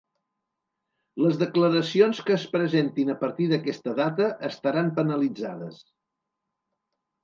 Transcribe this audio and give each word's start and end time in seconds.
Les 1.23 1.37
declaracions 1.41 2.23
que 2.31 2.35
es 2.39 2.47
presentin 2.57 3.13
a 3.13 3.19
partir 3.23 3.49
d’aquesta 3.55 3.97
data 4.03 4.33
estaran 4.53 4.93
penalitzades. 5.01 5.83